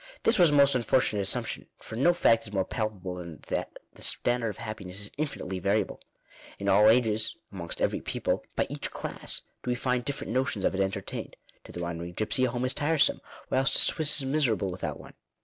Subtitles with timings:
[0.23, 4.01] This was a most unfortunate assumption, for no fact is more palpable than that the
[4.01, 6.01] standard of happiness is in finitely variable.
[6.57, 10.73] In all ages— amongst every people— by each class— do we find different notions of
[10.73, 11.35] it entertained.
[11.65, 15.13] To the wandering gipsy a home is tiresome; whilst a Swiss is miserable without one.